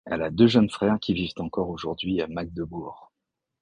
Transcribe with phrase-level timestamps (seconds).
[0.05, 3.11] Elle a deux jeunes frères qui vivent encore aujourd'hui à Magdebourg.